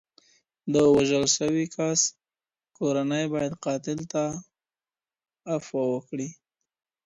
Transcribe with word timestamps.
د 0.73 0.75
وژل 0.95 1.25
سوي 1.37 1.65
کس 1.75 2.01
کورنۍ 2.77 3.23
بايد 3.33 3.53
قاتل 3.65 3.99
ته 4.11 4.23
عفو 5.53 5.81
وکړي. 5.93 6.29